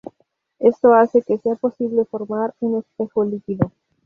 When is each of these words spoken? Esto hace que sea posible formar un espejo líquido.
Esto 0.57 0.95
hace 0.95 1.21
que 1.21 1.37
sea 1.37 1.53
posible 1.53 2.05
formar 2.05 2.55
un 2.59 2.79
espejo 2.79 3.23
líquido. 3.23 3.71